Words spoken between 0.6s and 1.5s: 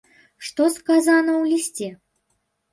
сказана ў